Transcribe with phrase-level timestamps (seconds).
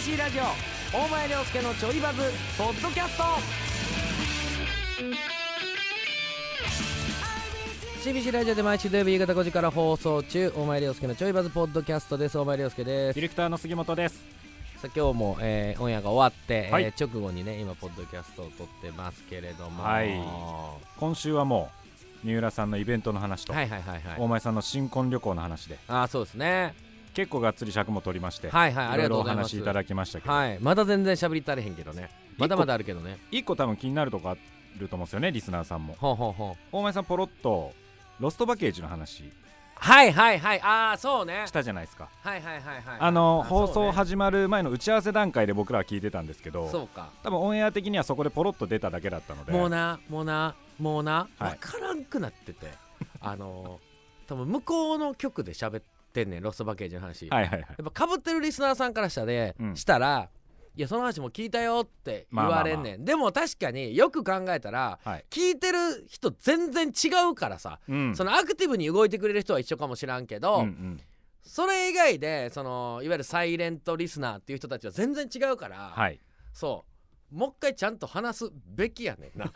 [0.00, 0.42] CBC ラジオ。
[0.96, 2.22] 大前涼介のちょいバズ
[2.56, 3.24] ポッドキャスト。
[8.02, 10.50] CBC ラジオで毎週土曜日夕方5時から放送中。
[10.56, 12.38] 大前涼介のちょいバズポッドキャストです。
[12.38, 13.14] 大前涼介です。
[13.14, 14.24] ディレクターの杉本です。
[14.78, 16.84] さあ今日も、えーオンエアが終わって、はい。
[16.84, 19.84] えー直後にね今ポッドキャストを撮ってますけれども。
[19.84, 20.16] はい。
[20.16, 21.70] は今週はも
[22.24, 24.02] う三浦さんのイベントの話と、いはいはいはい。
[24.18, 25.78] 大前さんの新婚旅行の話で。
[25.88, 26.74] ああそうですね
[27.14, 29.54] 結構がっつり尺も取りまして、はいはいありがとうございます。
[29.54, 32.10] お話いただきましたけど、はいまだ全然喋り足りへんけどね。
[32.38, 33.18] まだまだあるけどね。
[33.30, 34.36] 一個多分気になるとこあ
[34.78, 35.96] ると思うんですよねリスナーさんも。
[35.98, 36.56] ほうほうほう。
[36.72, 37.72] 大前さんポロッと
[38.18, 39.30] ロストバケージの話。
[39.74, 40.60] はいはいはい。
[40.62, 41.44] ああそうね。
[41.46, 42.08] したじゃないですか。
[42.22, 42.82] はいはいはいはい。
[42.98, 47.10] あの放送始まる前の打ち合わせ段階で僕らは聞いてたんですけどそうか。
[47.22, 49.52] 多分オンエア的にはそこでポロッと出ただけだったので。
[49.52, 51.28] もうなもうなもうな。
[51.38, 51.58] はい。
[51.58, 52.70] 分からんくなってて。
[53.20, 53.90] あのー
[54.30, 57.60] 多分向こうの局で喋ってんねんロストバケージの話、はいはいはい。
[57.60, 59.76] やっぱかぶってるリスナーさんからしたで、うん。
[59.76, 60.28] したら
[60.76, 68.14] いやその話も聞いたよって言われんねん、でも確かによく考えたらはい、聞いてる人全然違うからさ、うん。
[68.14, 71.00] そのアクティブに動いてくれる人は一緒かもしらんけど、うんうん。
[71.42, 76.20] それ以外でそのいわゆるサイレントリスナーっていう人たちは全然違うから、はい。
[76.52, 76.89] そう
[77.30, 79.52] もう一回ちゃんと話すべきやねんな。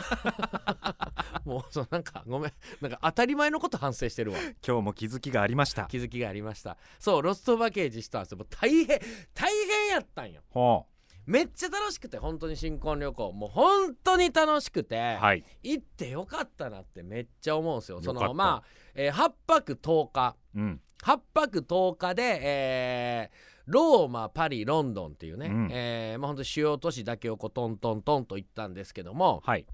[1.44, 2.52] もうそのなんかごめん。
[2.80, 4.38] なんか当たり前のこと反省してるわ。
[4.66, 5.86] 今日も気づきがありました。
[5.86, 6.76] 気づきがありました。
[6.98, 8.32] そうロストバケージしたんです。
[8.32, 9.00] よもう大変
[9.34, 10.42] 大変やったんよ。
[10.50, 10.86] ほ
[11.26, 13.32] めっちゃ楽しくて本当に新婚旅行。
[13.32, 15.44] もう本当に楽しくて、うはい。
[15.62, 18.00] 行ってよかったなってめっちゃ思うんですよ。
[18.02, 20.36] そのまあ、えー8泊10日。
[20.54, 20.80] うん。
[21.02, 25.68] 8泊10日で、えーローマパリロンドンっていうね、うん。
[25.70, 29.66] えーまあ、本当に主要都市だけをこうトントントンと行ったんですけどもはい。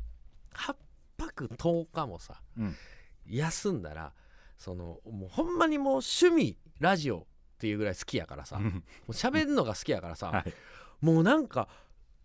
[0.55, 0.74] 8
[1.19, 2.74] 泊10日もさうん。
[3.27, 4.12] 休んだら
[4.56, 7.23] そのもうほんまにもう趣味ラジオっ
[7.58, 8.70] ていうぐらい好きやからさも
[9.08, 10.52] う喋るのが好きやからさ、 はい。
[11.01, 11.68] もうなんか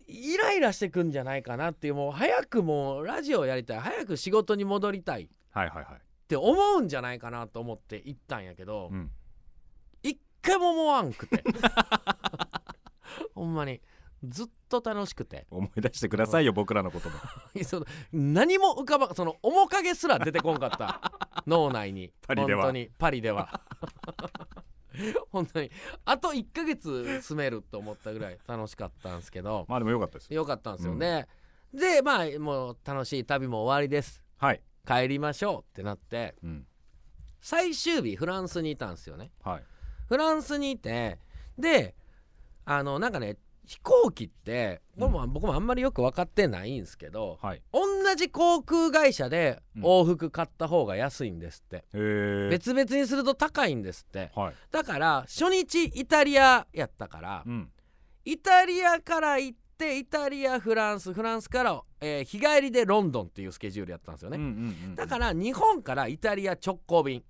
[0.06, 6.00] イライラしてくんじゃないかなっていうもう早くもうラジオやりたい早く仕事に戻りたいっはいはいはい。
[6.28, 9.04] て思うんじゃないかなと思って行ったんやけど、うん。
[9.04, 9.10] 一
[10.46, 11.42] 回も思わんくて。
[13.34, 13.80] ほんまに。
[14.24, 15.46] ずっと楽しくて。
[15.50, 17.16] 思い出してくださいよ僕らのことも。
[17.64, 21.00] その何も浮かばその面影すら出てこんかった。
[21.46, 22.12] 脳内に。
[22.26, 22.62] パリでは。
[22.62, 22.90] 本当に。
[22.98, 23.60] パリでは。
[25.30, 25.70] 本当に。
[26.04, 29.66] あと1ヶ月住めると思ったぐらい楽しかったんですけど。
[29.68, 30.44] まあでもよかったですよ。
[30.44, 30.94] かったんですよ。
[30.94, 31.28] ね、
[31.72, 34.22] でまあもう楽しい旅も終わりです。
[34.38, 34.62] はい。
[34.86, 36.34] 帰りましょうってなって。
[36.42, 36.66] うん。
[37.40, 39.30] 最終日フランスにいたんですよね。
[39.42, 39.64] はい
[40.08, 41.18] フランスにいて
[41.58, 41.94] で
[42.64, 43.36] あのなんかね
[43.66, 47.62] 飛行機って僕も,、僕もあんまりよく分かってないんですけどはい。
[47.72, 47.80] 同
[48.14, 49.82] じ航空会社でうん。
[49.82, 54.30] 往復買った方が安いんですって、へえ別々にすると高いんですって。
[54.36, 54.54] はい。
[54.70, 57.70] だから初日イタリアやったから、うん。
[58.24, 64.52] イタリアから行ってイタリアフランスフランスから、えー日帰りでロンドンっていうスケジュールやったんですよね、うんうんう
[64.92, 64.94] ん。
[64.94, 67.24] だから日本からイタリア直行便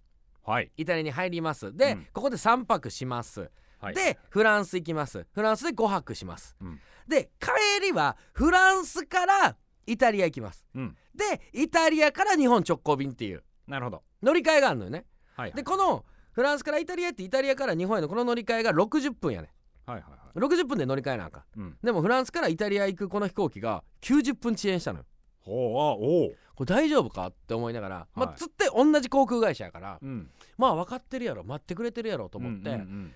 [0.47, 0.71] はい。
[0.77, 1.77] イタリアに入ります。
[1.77, 2.07] で、うん。
[2.13, 3.95] ここで3泊します、はい。
[3.95, 5.27] でフランス行きます。
[5.33, 6.81] フランスで5泊します、うん。
[7.09, 7.51] で帰
[7.83, 9.57] りはフランスから
[9.87, 10.65] イタリア行きます。
[10.75, 10.97] うん。
[11.15, 13.43] でイタリアから日本直行便っていう。
[13.67, 14.03] なるほど。
[14.23, 15.05] 乗り換えがあるのよね。
[15.35, 19.51] はいでこのフランスからイタリアってイタリアから日本へのこの乗り換えが60分やね。
[19.85, 20.39] はいはいはい。
[20.39, 21.77] 60分で乗り換えなんかうん。
[21.83, 25.07] でもフランスからイタリア行くこの飛行機が90分遅延したのよ。
[25.41, 28.37] ほうあおうこれ大丈夫かって思いながら、まあ、はい。
[28.39, 30.31] つって同じ航空会社やからうん。
[30.59, 31.45] まあ分かってるやろ。
[31.45, 33.13] 待ってくれてるやろと思って、うんうん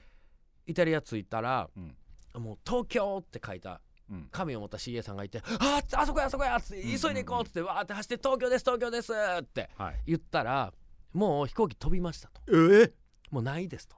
[0.67, 1.97] イタリア着いたら、うん。
[2.43, 4.17] もう「東京」って書いたうん。
[4.17, 7.01] うん紙を持った CA さんがいて「ああそこやあそこや」っつって「うんうんうん。
[7.01, 10.03] 急いで行こう」っつってわーって走って「東京です東京です」ってはい。
[10.07, 10.73] 言ったら
[11.13, 12.41] もう飛行機飛びましたと。
[12.53, 12.95] ええ
[13.31, 13.97] もうないですと。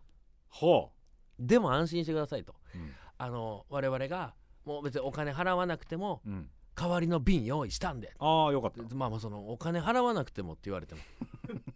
[0.48, 0.92] ほ
[1.38, 2.54] でも安心してくださいと。
[2.74, 2.92] ううん。
[3.18, 8.14] あの我々がもう別にお金払わなくてもうん代わりの便用意したんで。
[8.18, 8.82] ああよかった。
[8.94, 11.00] まあまあそのお金払わなくてもって言われても。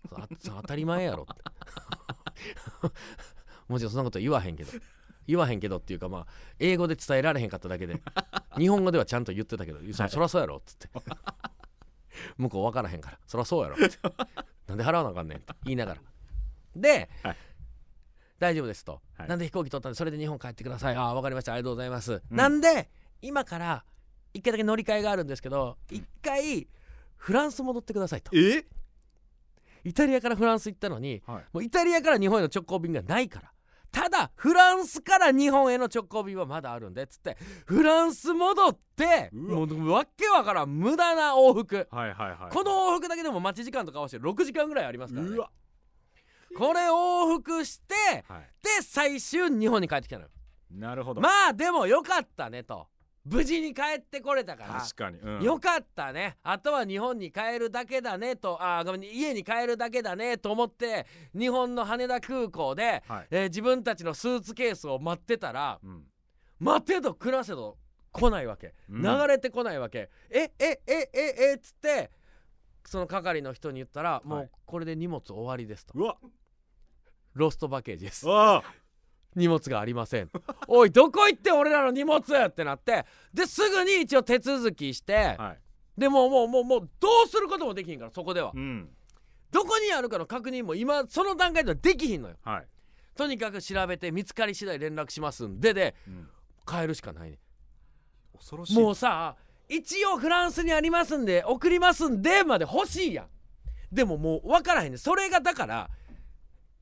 [0.42, 1.42] 当たり前やろって。
[3.68, 4.72] もちろんそんなこと言わへんけど。
[5.26, 6.26] 言わへんけどっていうかまあ
[6.58, 8.00] 英語で伝えられへんかっただけで。
[8.56, 10.88] 日本語ではちゃんと言ってたけどそそらそうやろっつって。
[12.38, 13.18] 向こう分からへんから。
[13.26, 13.98] そらそうやろって。
[14.66, 15.54] なんで払わなあかんねんって。
[15.64, 16.00] 言いながら。
[16.74, 17.36] で、はい。
[18.38, 19.28] 大丈夫ですと、はい。
[19.28, 20.96] なんで飛行機取ったんでそれで日本帰ってください。
[20.96, 21.52] ああ分かりました。
[21.52, 22.36] ありがとうございます、うん。
[22.36, 22.90] なんで
[23.22, 23.84] 今から
[24.36, 26.68] 一回だけ乗り換えがあるんですけど一回
[27.16, 28.30] フランス戻ってくださいと。
[28.36, 28.64] え？
[29.84, 31.44] イタリアからフランス行ったのにはい。
[31.52, 33.52] もうイタリアから日本への直行便がないから。
[33.92, 41.88] ただフランスから日本への直行便はまだあるんでっつってフランス戻ってうもうわけわからん無駄な往復。
[41.90, 45.36] はいはいはいこの往復だけでも待ち時間とか合わせて6時間ぐらいありますから、ね。
[46.58, 48.40] これ往復してはい。
[48.62, 50.30] で最終日本に帰ってきたのよ。
[50.70, 51.20] なるほど。
[51.22, 52.88] まあでもよかったねと
[53.28, 54.80] 無事に帰ってこれたから。
[54.80, 56.36] 確かに、うん、よかったね。
[56.44, 58.56] あとは日本に帰るだけだねと。
[58.60, 60.38] あごめん家に帰るだけだね。
[60.38, 61.06] と思って
[61.36, 66.04] 日本の羽田空港で、はい、えー自分たちのスーツケースを待ってたらうん。
[66.60, 67.76] 待てど暮らせど
[68.12, 69.02] 来ないわけ、うん。
[69.02, 70.08] 流れてこないわけ。
[70.30, 72.10] えええええっつって
[72.84, 74.44] その係の人に言ったら、もはい。
[74.44, 75.94] うこれで荷物終わりですと。
[75.96, 76.16] うわ。
[77.34, 78.24] ロストバケージです。
[78.30, 78.62] あ
[79.36, 80.30] 荷物がありません。
[80.66, 86.00] おいどこ行って俺らの荷物ってなってですぐに一応手続きして、はい。
[86.00, 88.52] でもうもうもうもうどうすることもできひんからそこでは。
[88.54, 88.88] うん。
[89.52, 92.36] どこにあるかの確認も今その段階ではできひんのよ。
[92.42, 92.66] はい、
[93.14, 96.28] とにかく調べて見つかり次第連絡しますんででうん、
[96.66, 97.38] 帰るしかないね。
[98.34, 98.78] 恐ろしい。
[98.78, 99.36] もうさ
[99.68, 103.26] 一応フランスにありますんで送りますんでまで欲しいやん。
[103.92, 105.90] でももう分からへんねそれがだから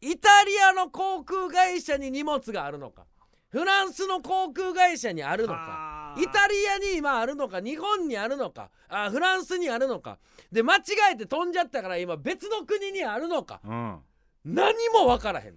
[0.05, 3.07] イタリアの航空会社に荷物があるのか。
[3.49, 6.15] フランスの航空会社にあるのか。
[6.19, 7.61] イタリアに今あるのか。
[7.61, 8.71] 日本にあるのか。
[8.89, 10.19] あフランスにあるのか。
[10.53, 10.81] で間違
[11.13, 13.63] えて飛んじゃったから今別の国にあるのか。
[13.65, 14.01] うん。
[14.45, 15.57] 何も分からへん。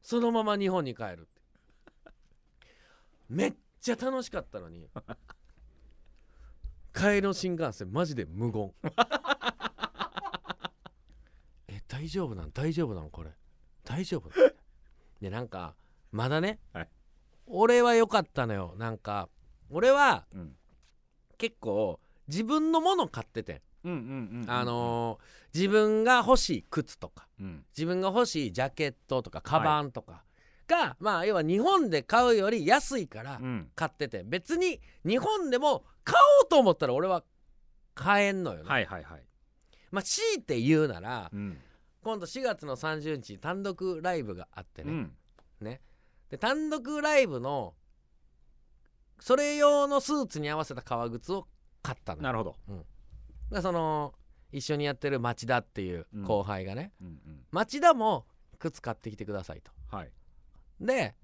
[0.00, 1.28] そのまま日本に帰る
[3.28, 4.88] めっちゃ楽しかったのに。
[6.94, 8.72] 帰りの新幹線マジで無言。
[8.84, 8.90] え
[11.98, 13.30] 大丈夫なん大丈夫なのこれ。
[13.82, 14.30] 大丈夫。
[15.20, 15.74] でなんか
[16.12, 16.88] まだね、はい。
[17.46, 18.74] 俺は良かったのよ。
[18.78, 19.28] なんか
[19.68, 20.56] 俺はうん。
[21.38, 21.98] 結構
[22.28, 27.66] 自分のもの買ってて、うんうんうんあのー自分が欲しい靴とかうん。
[27.76, 30.24] 自分が欲しいジャケットとかカバンとか
[30.68, 33.72] が、まあ要は日本で買うより安いからうん。
[33.74, 37.24] 買ってて別に日本でも買おうと思ったら俺は
[37.94, 39.22] 買えんのよね、はいはいはい。
[39.90, 41.58] まあ強いて言うならうん
[42.08, 45.12] 今度4月の30日に単独ライブがあってね、うん。
[45.60, 45.82] ね。
[46.30, 47.74] で単独ライブの
[49.20, 51.46] それ用のスーツに合わせた革靴を
[51.82, 52.22] 買ったの。
[52.22, 52.56] なるほど。
[53.50, 54.14] でその
[54.52, 57.40] 一緒にやってる町田っていう後輩がね、うんうん。
[57.50, 58.24] 町田も
[58.58, 59.70] 靴買ってきてくださいと。
[59.94, 60.10] はい。
[60.80, 61.14] で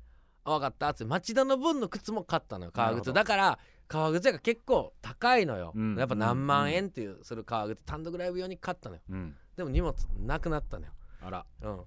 [0.44, 0.90] あ分かった。
[0.90, 2.92] っつって町田の分の靴も買ったのよ革靴。
[2.92, 3.12] なるほど。
[3.14, 3.58] だから
[3.88, 9.02] 革靴が結構高いのよ、うんやっぱ何万円っていうする革靴単独ライブ用に買ったのよ。
[9.08, 9.36] うん。
[9.56, 10.92] でも荷物なくなったのよ。
[11.20, 11.46] あら。
[11.62, 11.80] うん。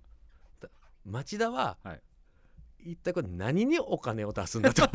[0.62, 0.70] だ
[1.06, 2.02] 町田は、はい。
[2.80, 4.88] 一体これ何にお金を出すんだと。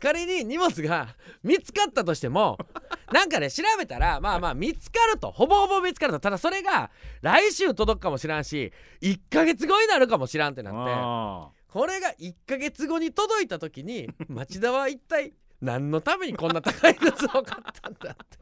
[0.00, 2.58] 仮に荷物が見つかったとしても
[3.12, 5.30] なんかね調べたらまあまあ見つかると。
[5.30, 6.20] ほぼほぼ見つかると。
[6.20, 6.90] ただそれが
[7.22, 10.78] 来週届くかもしらんし1ヶ月後になるかもしらんってなって。
[10.94, 17.44] あこれが1ヶ月後に届いた時に 町田は一体何のためにこんな高い靴を買っ
[17.82, 18.38] たんだって。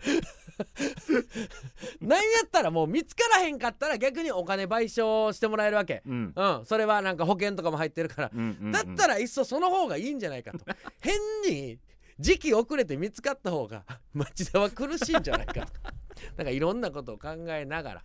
[2.00, 6.02] なんやったらもう見つからへんかったら逆にお金賠償してもらえるわけ。
[6.06, 6.32] ーうん。
[6.34, 6.66] うん。
[6.66, 8.30] それはなんか保険とかも入ってるから。
[8.32, 8.72] うんうんうん。
[8.72, 10.58] だったらいっそその方がいいんじゃないかと。
[11.00, 11.14] 変
[11.48, 11.78] に
[12.18, 15.72] 時期遅れて見つかった方が町田は苦しいんじゃないかと。
[16.36, 18.04] なんかいろんなことを考えながら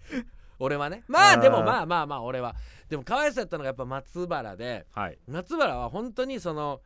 [0.60, 1.04] 俺はね。
[1.07, 2.56] まあでもまあまあまあ俺は。
[2.90, 5.18] でもかわいそうやったのがやっぱ松原ではい。
[5.28, 6.81] 松原は本当にその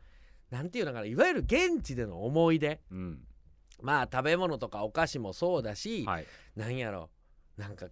[0.50, 2.80] なんていうのかないわゆる現地での思い出。
[2.90, 3.20] うん。
[3.82, 6.26] まあ食べ物とかお菓子もそうだし、はい。
[6.56, 7.10] なんやろ。
[7.56, 7.86] なんか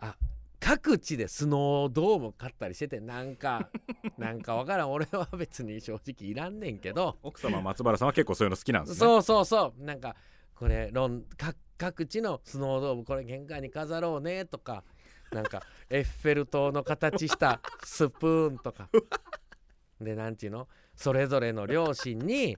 [0.00, 0.16] あ
[0.60, 3.68] 各地でスノードーム買ったりしててなんか
[4.16, 4.92] なんかわからん。
[4.92, 7.18] 俺は別に正直いらんねんけど。
[7.22, 8.98] 奥様松原さんは結構そういうの好きなんですね。
[8.98, 9.84] そうそうそう。
[9.84, 10.16] なんか
[10.54, 14.84] これロン各各地のスノードームこれ玄関に飾ろうねとか
[15.32, 18.88] なんかエッフェル塔の形したスプーンとか。
[20.00, 20.68] でなんていうの？
[20.94, 22.56] それぞれの両親に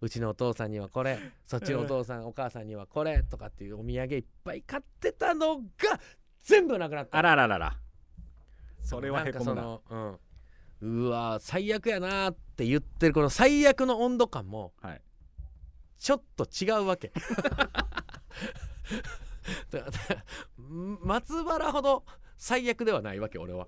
[0.00, 5.64] うちのお父さんにはこれそっちのお父さんお母さんにはこれとかっていうお土産いっぱい買ってたのが
[6.42, 7.18] 全部なくなった。
[7.18, 7.76] あらららら。
[8.80, 9.62] それはへこむな。
[9.62, 10.18] その、
[10.82, 15.02] うん、うわ最悪やなって言ってるこの最悪の温度感もはい。
[15.98, 17.12] ちょっと違うわけ
[19.70, 19.80] だ
[21.10, 22.04] 松原ほど
[22.36, 23.66] 最悪ではないわけ俺は。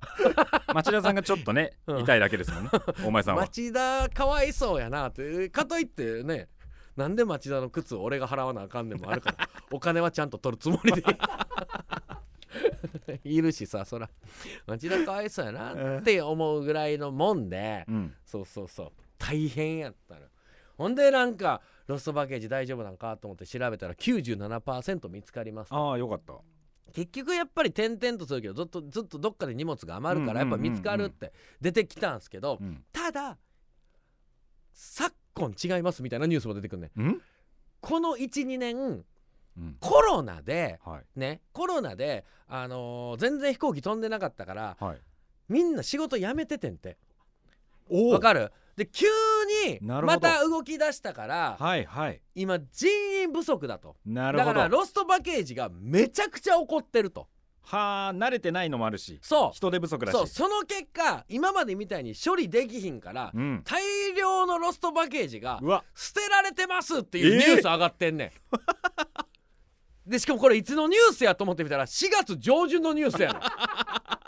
[0.73, 1.99] 町田さんがちょっとね うん。
[1.99, 2.71] 痛いだけですもんね。
[3.05, 3.43] お前さんは。
[3.43, 5.49] 町田かわいそうやなって。
[5.49, 6.49] かといってね
[6.95, 11.03] なんで町田の靴を俺が払わなあかんねんもあるから お金はちゃんと取るつもりで。
[13.25, 14.09] いるしさそら。
[14.67, 18.15] 町田かわいそうやなって思うぐらいのもんでうん。
[18.25, 18.93] そうそうそう。
[19.19, 20.21] 大変やったの。
[20.79, 26.35] ほんでなんかロストバケージ大丈夫なんかと思って調べたら97%見つかりますとああよかった
[26.93, 32.85] 結局やっぱり点々とするけどずっとずっとどっかで荷物が余るからやっぱ見つかるって出てきたんすけどうん。
[32.93, 33.39] ただ
[34.73, 37.21] 昨今違いますみたいなニュースも出てくるねん。
[37.81, 38.77] この12年
[39.57, 39.77] うん。
[39.81, 41.05] コロナではい。
[41.19, 44.99] ねコロナで、あのー全然飛行機飛んでなかったからはい。
[45.49, 46.97] みんな仕事辞めててんて。
[47.89, 48.51] おわかる？
[48.76, 49.07] で急
[49.67, 52.21] にまた動き出したからはいはい。
[52.35, 53.97] 今人員不足だと。
[54.07, 57.29] だからロストパッケージがめちゃくちゃ起こってると。
[57.64, 59.50] はあ慣れてないのもあるしそう。
[59.55, 60.14] 人手不足だし。
[60.17, 60.26] そう。
[60.26, 63.62] その結果今までみたいに処理できひんからうん。
[63.64, 63.81] 大
[64.14, 65.85] 量のロストパッケージがうわ。
[65.95, 68.33] 捨てられてますっていうニュース上がってんね
[70.09, 73.43] ん、でしかもこれいつのニュースやと思ってみたら4月上旬のニュースやねん。
[73.43, 74.22] あは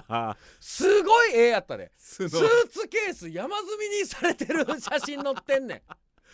[0.60, 1.92] すごい絵やったで。
[1.96, 5.82] ススーツケース山積みにされてる写真載ってんねん。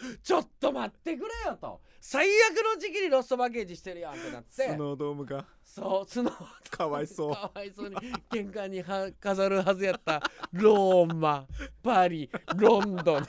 [0.22, 1.80] ちょっと待ってくれよと。
[2.00, 4.50] 最悪の時期にロストパッケージしてるやんってなって。
[4.50, 5.44] スノードームが。
[5.64, 7.34] そうスノーかわいそう。
[7.34, 7.96] かわいそうに。
[8.30, 10.22] 玄関には飾るはずやった。
[10.52, 11.46] ローマ。
[11.82, 12.30] パリ。
[12.56, 13.28] ロンドン。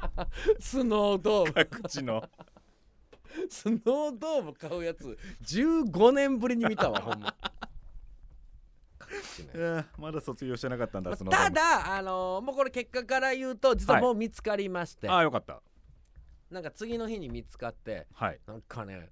[0.58, 1.52] スノードーム。
[1.52, 2.28] 各地の。
[3.50, 5.18] スノードーム買うやつ。
[5.42, 7.36] 15年ぶりに見たわほんま
[9.42, 15.60] いやまだ卒業してなかったんだスノードーたムだあのーもうこれ結果から言うと実はもう見つかりまして、ああよかった。
[16.50, 18.40] なんか次の日に見つかってはい。
[18.46, 19.08] なんかね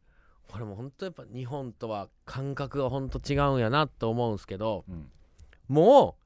[0.48, 5.10] これも本当やっぱ日本とは感覚が本当違うんやなと思うんすけどうん。
[5.68, 6.16] も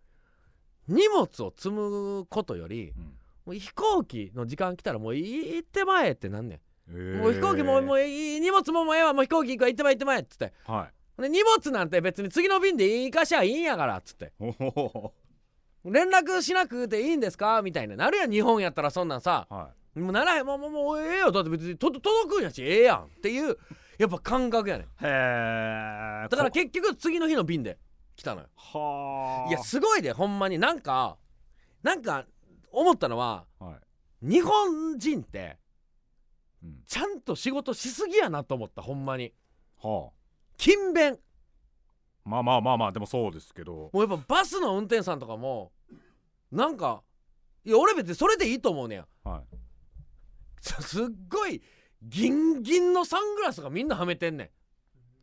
[0.88, 3.02] う荷物を積むことよりうん。
[3.46, 7.16] もう飛行機の時間来たらもう行ってまえってなんねえー。
[7.16, 10.52] ん、もう飛行機ももういい荷物ももうええわもう飛行機行くわ行ってまえ行ってまえっつって。
[10.66, 14.32] はいで荷物なんて別に次の便で行かしゃいいんやからっつって。
[15.84, 17.62] 連絡しなくていいんですか？
[17.62, 19.46] みたいななるやん日本やったらそんなんさ。
[19.50, 20.46] はもうならへん。
[20.46, 21.32] もうもうもうええよ。
[21.32, 23.56] だって別にと届くんやしええやんっていう
[23.98, 24.87] やっぱ感覚やねん。
[24.87, 27.78] いへえだから結局次の日の便で
[28.16, 28.48] 来たのよ。
[28.56, 30.58] はいやすごいでほんまに。
[30.58, 31.16] なんか
[31.82, 32.26] なんか
[32.70, 33.76] 思ったのはは
[34.22, 34.28] い。
[34.30, 35.58] 日本人って
[36.62, 36.82] うん。
[36.87, 39.32] ちゃんと仕事しすぎやなと思ったほんまに。
[39.80, 40.17] はあ
[40.58, 41.18] 勤勉。
[42.24, 43.72] まあまあまあまあでもそうですけど。
[43.72, 45.72] もうやっぱバスの運転手さんとかも
[46.52, 47.02] なんか
[47.64, 49.06] いや俺別にそれでいいと思うねや。
[49.24, 49.56] はい。
[50.60, 51.62] すすっごい
[52.02, 54.50] ギンギンのサングラスがみんなはめてんねん。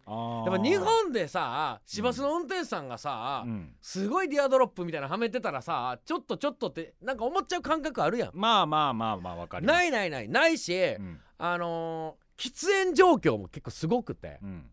[0.07, 3.75] あやっぱ日本でさ市バスの運転手さんがさ、うん。
[3.81, 8.31] すごいディアドロップみたいなのはめてたらさちょっとちょっとってなんか思っちゃう感覚あるやん。
[8.33, 9.75] まあまあまあまあわかります。
[9.75, 11.19] ないないないないし、うん。
[11.37, 14.39] あのー喫煙状況も結構すごくて。
[14.41, 14.69] うん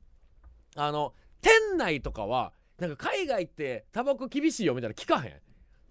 [0.76, 5.41] あの店内とかはなんか海外ってタバコ厳しいよみたいな聞かへん？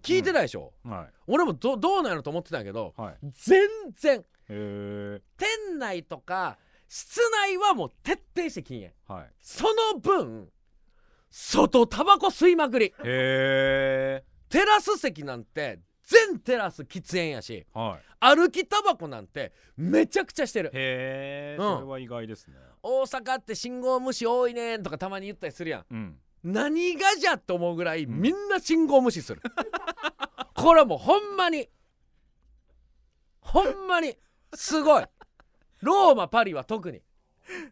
[0.02, 1.14] 聞いてないでしょ、はい。
[1.28, 3.18] 俺もどどうなんやろと思ってたんやけどはい。
[3.32, 4.24] 全然。
[4.48, 6.58] 店内とか
[6.88, 8.92] 室内はもう徹底して禁煙。
[9.06, 9.30] はい。
[9.40, 10.48] その分
[11.30, 12.86] 外タバコ吸いまくり。
[12.86, 17.64] へえテラス席なんて全テラス喫煙やし。
[17.72, 18.04] はい。
[18.18, 20.70] 歩きタバコなんてめちゃくちゃしてる。
[20.74, 21.74] へえうん。
[21.76, 25.84] それは意外ですね大阪って信号無視多いねんとかたまに言ったりするやん。
[25.90, 26.16] うん。
[26.42, 28.20] 何がじゃと思うぐらいうん。
[28.20, 29.40] みんな信号無視する。
[30.54, 31.68] これはもうほんまに
[33.40, 34.16] ほんまに
[34.54, 35.04] すごい。
[35.80, 37.02] ローマパリは特に。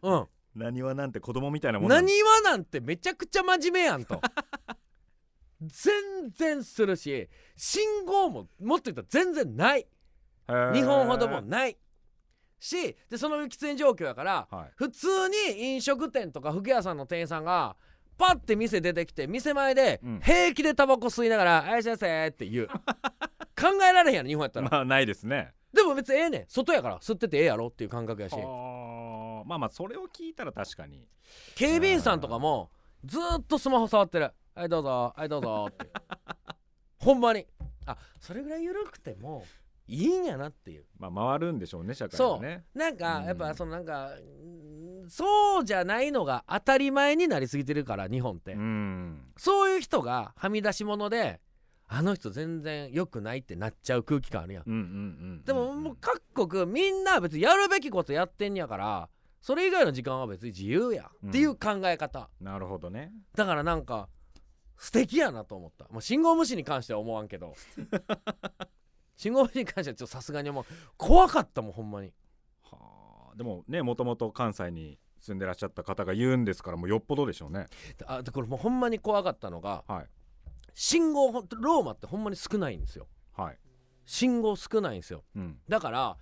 [0.01, 0.27] うん。
[0.55, 2.05] 何はなんて子供みたいなもんなん。
[2.05, 4.21] 何はなんてめちゃくちゃ真面目やんと。
[5.61, 9.87] 全然するし信号ももっと言ったら全然ない。
[10.73, 11.77] 日本ほどもない
[12.61, 14.71] しでその喫煙状況やからはい。
[14.75, 17.75] 普通に飲食店とか服屋さんの店員さんが
[18.17, 20.19] パッて店出てきて店前でうん。
[20.21, 22.67] 平気でタバコ吸いながら「あいしゃいませ」って言う。
[23.59, 25.53] 考えられへんやろ日本やったら、まあないですね。
[25.73, 26.45] でも別にええねん。
[26.47, 28.33] 外やから吸っててええやろっていう感覚やし。
[28.33, 31.07] はあまあまあそれを聞いたら確かに。
[31.55, 32.71] 警備員さんとかも
[33.05, 35.13] ずーっとスマホ触ってる「はいどうぞ。
[35.15, 35.91] はいどうぞ」って。
[36.99, 37.47] ほんまに。
[37.87, 39.43] あそれぐらい緩くても
[39.91, 40.85] いいんやなっていう。
[40.97, 42.33] まあ回るんでしょうね社会そう。
[42.35, 43.25] はねなんかうん。
[43.25, 49.25] やっぱそのなんかうんそうじゃないのが当たり前になりすぎてるから日本って、うん。
[49.37, 51.41] そういう人がはみ出し物で
[51.87, 55.43] あの人全然良くないってなっちゃう空気感あるやん。
[55.43, 59.09] でももう各国みんな別にやるべきことやってんやから
[59.41, 61.11] それ以外の時間は別に自由や。
[61.27, 63.11] っていう考え方、なるほどね。
[63.35, 64.07] だからなんか
[64.77, 65.85] 素敵やなと思った。
[65.91, 67.53] もう信号無視に関しては思わんけど
[69.21, 70.65] 信号無視に関してはちょっとさすがに思う
[70.97, 72.11] 怖かったもんほんまに。
[72.63, 73.37] はあ。
[73.37, 77.67] でもねもともと関西に住んでらっしゃった方が言うんですからもうよっぽどでしょうね。
[78.07, 80.05] あでこれもうほんまに怖かったのがはい。
[80.73, 83.07] 信号ローマってほんまに少ないんですよ。
[83.37, 83.59] はい。
[84.07, 85.23] 信号少ないんですよ。
[85.35, 85.59] うん。
[85.69, 86.17] だから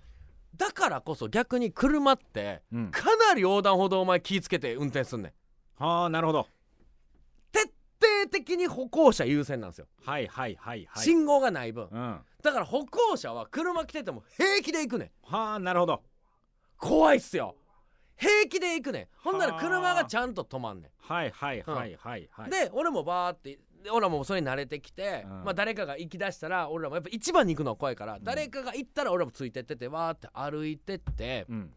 [0.56, 2.90] だからこそ逆に車ってうん。
[2.90, 5.32] かなり横断歩道前気ぃつけて運転すんね
[5.78, 5.82] ん。
[5.82, 6.42] はあなるほど。
[6.42, 6.59] 徹
[8.24, 11.02] 底的に歩行者優先なんですよ、はいはいはいはい。
[11.02, 11.88] 信号がない分。
[11.90, 12.00] うん。
[12.00, 15.10] はだから歩行者は車来てても平気で行くねん。
[15.34, 16.02] あなるほど。
[16.78, 17.56] 怖いっすよ。
[18.16, 19.06] 平気で行くねん。
[19.18, 19.62] ほんならはあ。
[19.62, 22.46] 車がちゃんと止まんねはいはいはいはいはい。
[22.48, 25.30] んで俺もバーってで俺らもそれに慣れてきて、うん。
[25.44, 28.24] まあ誰かが行きだしたら俺らもやっぱ一番に行くのは怖いから、ん。
[28.24, 31.72] 誰かが行ったら俺らもついてっててわーって歩いてって、うん。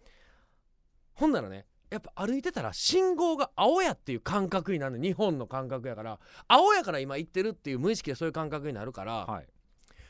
[1.14, 6.20] ほんならねやっぱ歩いてたら信号が青やっていう感覚になるの日本の感覚やから。
[6.48, 9.48] 青やから今行ってるっていう無意識でそういう感覚になるから、はい。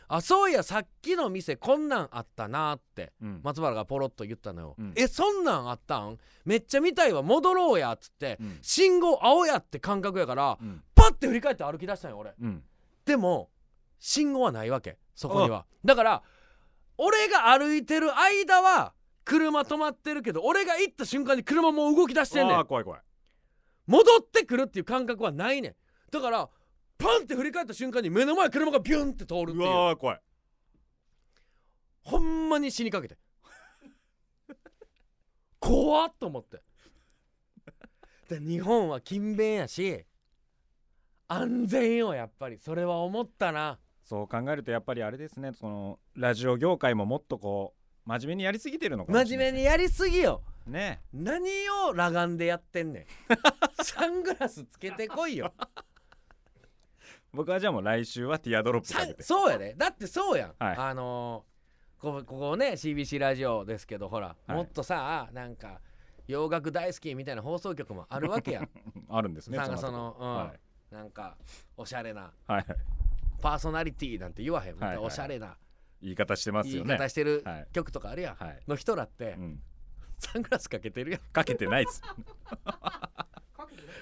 [0.07, 3.41] あそういやさっきの店こんなんあったなってうん。
[3.43, 4.93] 松原がポロッと言ったのよ、うん。
[4.95, 6.17] えそんなんあったん？
[6.45, 8.59] めっちゃ見たいわ戻ろうやっつって、うん。
[8.61, 10.81] 信号青やって感覚やからうん。
[10.95, 12.33] パッて振り返って歩き出したんよ俺。
[12.41, 12.63] うん。
[13.03, 13.49] でも
[13.99, 15.65] 信号はないわけそこには。
[15.83, 16.23] だから
[16.97, 18.93] 俺が歩いてる間は
[19.23, 22.65] 車止まってるけど俺が行った瞬間に車もう動き出してんねん。
[22.65, 23.01] 怖い怖い。
[23.87, 25.75] 戻ってくるっていう感覚はないねん。
[26.11, 26.49] だから
[26.97, 29.55] パンって振り返った瞬間に目の前車がビュンって通るってう。
[29.55, 30.21] いうわー怖い。
[32.03, 33.17] ほんまに死にかけて。
[35.59, 36.61] 怖っと思って。
[38.29, 40.05] で日本は勤勉やし
[41.27, 42.57] 安全よやっぱり。
[42.57, 43.79] それは思ったな。
[44.03, 45.53] そう考えるとやっぱりあれですね。
[45.53, 50.41] そのラジオ業界ももっとこう真面目にやりすぎてるのか真面目にやりすぎよ。
[50.67, 51.01] ね。
[51.13, 51.47] 何
[51.87, 53.05] を裸眼でやってんねん。
[53.83, 55.53] サングラスつけてこいよ。
[57.33, 59.23] 僕はじゃあもう来週はティアドロップさかけて。
[59.23, 59.73] そうやで。
[59.75, 60.75] だってそうやん、はい。
[60.77, 61.53] あのー
[62.03, 64.57] こここね CBC ラジオですけどほら、はい。
[64.57, 65.79] もっとさなんか
[66.27, 68.69] 洋楽大好きみたいな放送局もあるわけやん。
[69.07, 70.35] あるんですねなんかそのの、うん。
[70.35, 70.59] はい。
[70.93, 71.37] なんか
[71.77, 72.65] おしゃれなはい
[73.41, 75.57] パーソナリティなんて言わへん、はいはいおしゃれな
[76.03, 77.67] 言い方してます言いよね方してるはい。
[77.71, 78.59] 曲とかあるやん、はい。
[78.67, 79.59] の人らって、うん。
[80.19, 81.21] サングラスかけてるやん。
[81.31, 82.01] かけてないっす。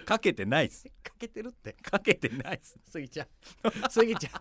[0.05, 0.86] かけてないっす。
[1.03, 1.74] かけてるって？
[1.74, 2.79] かけてないっす。
[2.89, 3.27] スギちゃん。
[3.89, 4.31] スギちゃん。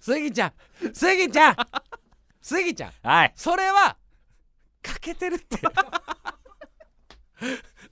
[0.00, 0.52] スギちゃん。
[0.92, 1.56] スギちゃん。
[2.40, 2.92] スギちゃん。
[3.02, 3.32] はい。
[3.36, 3.96] それは
[4.82, 5.58] かけてるって。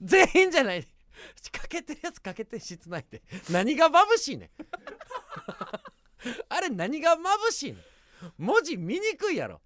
[0.01, 0.83] 全員じゃない。
[0.83, 3.21] かけてるやつかけて室内で。
[3.49, 4.49] 何が眩しいねん。
[6.49, 7.81] あれ何が眩しいねん
[8.37, 9.61] 文字見にくいやろ。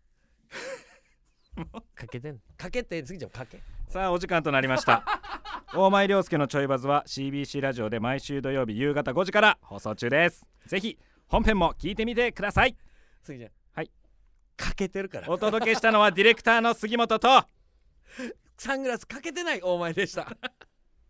[1.96, 3.62] かけてんかけてスギちゃんかけ。
[3.88, 5.04] さあお時間となりました。
[5.74, 10.50] 大前涼介のちょいバズは CBC ラジオで毎週土曜日夕方5時から放送中です。
[10.68, 12.76] ぜひ本編も聞いてみてください。
[13.22, 13.52] スギちゃん。
[13.74, 13.92] はい。
[14.58, 15.30] かけてるから。
[15.30, 17.46] お届けしたのはディレクターの杉本と。
[18.58, 20.38] サングラスかけてない大前でした